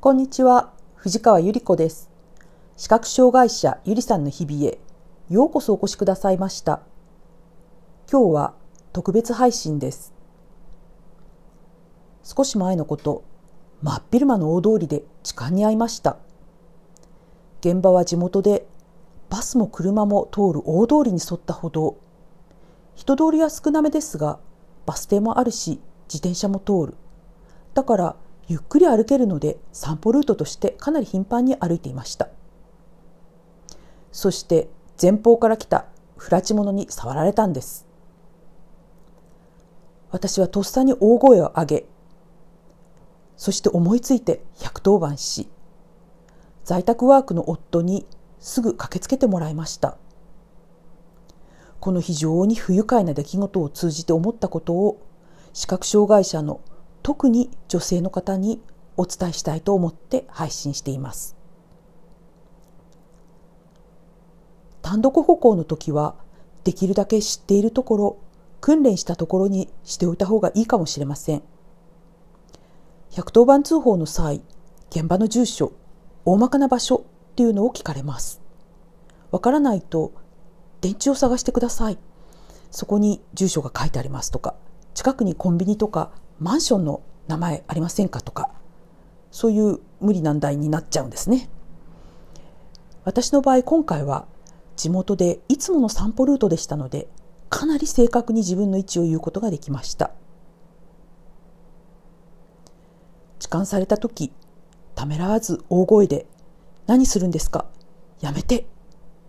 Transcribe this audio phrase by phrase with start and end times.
[0.00, 2.08] こんにちは、藤川ゆり子です。
[2.76, 4.78] 視覚障害者ゆりさんの日々へ
[5.28, 6.82] ようこそお越しくださいました。
[8.08, 8.54] 今日は
[8.92, 10.14] 特別配信です。
[12.22, 13.24] 少し前のこと、
[13.82, 16.16] 真っ昼間の大通りで痴漢に遭いました。
[17.60, 18.68] 現場は地元で
[19.28, 21.96] バスも車も通る大通りに沿った歩道。
[22.94, 24.38] 人通りは少なめですが、
[24.86, 26.94] バス停もあるし、自転車も通る。
[27.74, 28.16] だから
[28.48, 32.28] ゆっくり歩けるので散歩ルートとしてかなり頻繁に歩いていました。
[34.10, 34.68] そして
[35.00, 35.84] 前方から来た
[36.16, 37.86] フラチ者に触られたんです。
[40.10, 41.86] 私はとっさに大声を上げ
[43.36, 45.50] そして思いついて110番し
[46.64, 48.06] 在宅ワークの夫に
[48.40, 49.98] すぐ駆けつけてもらいました。
[51.80, 55.00] この非常に不愉快な出来事を通じて思ったことを
[55.52, 56.60] 視覚障害者の
[57.08, 58.60] 特に女性の方に
[58.98, 61.38] お伝えしたいと思って配信しています。
[64.82, 66.16] 単独歩行の時は
[66.64, 68.18] できるだけ知っているところ
[68.60, 71.42] 訓練したところにしておいた方がいいかもしれません。
[73.12, 74.42] 110番通報の際
[74.90, 75.72] 現場の住所
[76.26, 78.42] 大まかな場所っていうのを聞かれます。
[79.30, 80.12] わからないと
[80.82, 81.96] 電池を探してください。
[82.70, 84.56] そこに住所が書いてありますとか
[84.92, 88.50] 近くにコンビニとかマンションの名前ありませんかとか
[89.30, 91.50] そういう無理難題になっちゃうんですね。
[93.04, 94.26] 私の場合今回は
[94.76, 97.08] 地元でいつもの散歩ルートでしたので
[97.48, 100.12] かなり正確に自分の位置を言うことができました。
[103.38, 104.32] 痴漢された時
[104.94, 106.26] ためらわず大声で
[106.86, 107.66] 「何するんですか？
[108.20, 108.66] やめて!」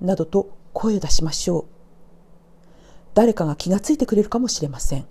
[0.00, 1.64] などと声を出しましょう。
[3.14, 5.06] 誰かが気がついてくれるかもしれません。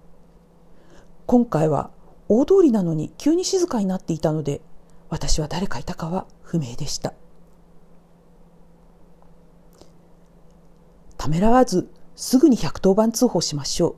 [1.28, 1.92] 今回は
[2.30, 4.62] 大通りなのに急に静かになっていたので
[5.10, 7.14] 私は誰かいたかは不明でした。
[11.18, 13.96] ためらわずすぐに110番通報しましょう。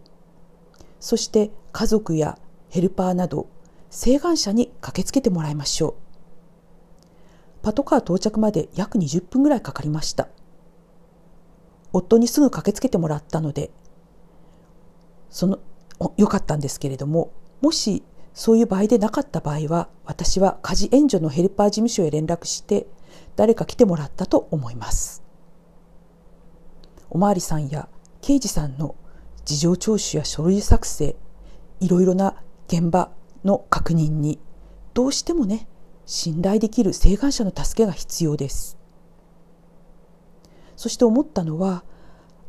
[1.00, 2.40] そして家族や
[2.70, 3.48] ヘルパーなど
[3.92, 5.94] 請願者に駆けつけてもらいましょう。
[7.62, 10.30] パトカー到着まで約20分ぐらいかかりました。
[11.94, 13.70] 夫にすぐ駆けつけてもらったので
[15.30, 15.60] その
[16.18, 22.88] 良かったんですけれどももしそういう場合でなかった場合は私は家事援助のヘルパー事務所へ連絡して
[23.36, 25.24] 誰か来てもらったと思います。
[27.10, 27.90] おまわりさんや
[28.22, 28.96] 刑事さんの
[29.46, 31.16] 事情聴取や書類作成
[31.80, 32.36] いろいろな
[32.68, 33.12] 現場
[33.44, 34.40] の確認に
[34.94, 35.68] どうしてもね
[36.06, 38.78] 信頼できる請願者の助けが必要です。
[40.76, 41.84] そして思ったのは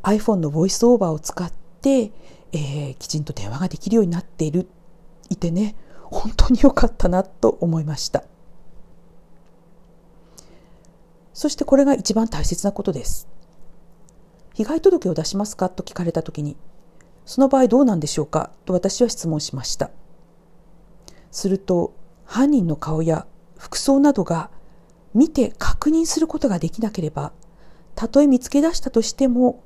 [0.03, 2.13] iPhone のボイスオーバーを使って
[2.53, 4.69] えー、きちんと電話ができるようになっている
[5.29, 8.25] いてね本当に良かったなと思いました。
[11.33, 13.29] そしてこれが一番大切なことです。
[14.55, 16.57] 被害届を出しますかと聞かれた時に
[17.25, 19.91] その場合どうなんでしょうかと私は質問しました。
[21.31, 21.95] すると
[22.25, 24.51] 犯人の顔や服装などが
[25.15, 27.33] 見て確認することができなければ
[27.95, 29.63] たとえ見つけ出したとしても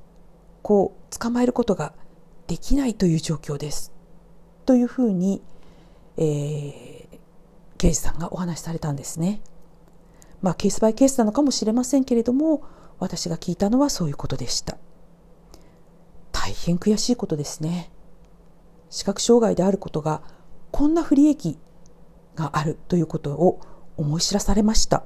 [0.62, 1.94] こう捕まえることが
[2.46, 3.92] できないという状況です。
[4.66, 5.42] というふうに、
[6.16, 7.18] えー、
[7.78, 9.40] 刑事さんがお話しされたんですね。
[10.42, 12.62] まあケースバイケースなのかもしれませんけれども
[12.98, 14.76] 私が聞いたのはそういうことでした。
[16.32, 17.90] 大変悔しいことですね。
[18.90, 20.22] 視覚障害であることが
[20.70, 21.58] こんな不利益
[22.34, 23.60] があるということを
[23.96, 25.04] 思い知らされました。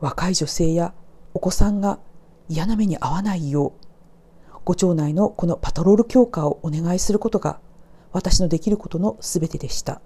[0.00, 0.94] 若い女性や
[1.34, 1.98] お子さんが
[2.48, 3.87] 嫌な目に遭わないよう
[4.68, 7.58] ご町内のこのパトロール強化をお願いすることが
[8.12, 10.02] 私のできることのすべてでした。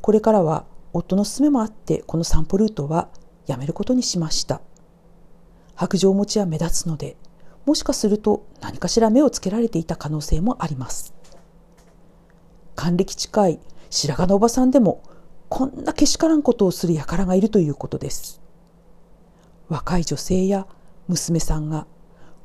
[0.00, 3.08] これからは夫の勧めもあってこの散歩ルートは
[3.46, 4.60] やめることにしました。
[5.76, 7.16] 白状持ちは目立つので
[7.66, 11.14] もしかすると何かしら目をつけられていた可能性もあります。
[12.74, 15.04] 還暦近い白髪のおばさんでも
[15.48, 18.40] こんなけしからんことをする輩がいるということです。
[19.68, 20.66] 若い女性や
[21.06, 21.86] 娘さんが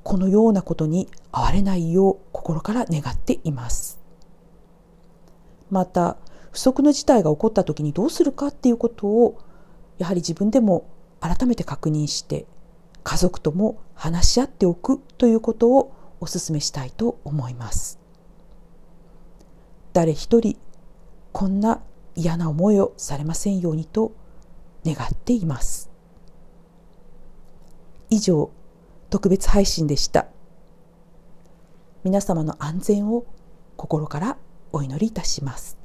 [0.03, 3.99] このようなことに遭われないよう心から願っています。
[5.69, 6.17] また
[6.51, 9.39] 不測の事態が起こった時にどうするかっていうことを
[9.97, 10.85] やはり自分でも
[11.19, 12.45] 改めて確認して
[13.03, 17.99] 家族とも話し合っておくということをお勧めしたいと思います。
[19.93, 20.57] 誰一人
[21.31, 21.81] こんな
[22.15, 24.13] 嫌な思いをされませんようにと
[24.85, 25.89] 願っています。
[28.09, 28.51] 以上
[29.13, 30.25] 特別配信でした。
[32.03, 33.27] 皆様の安全を
[33.77, 34.37] 心から
[34.71, 35.82] お祈りいたします。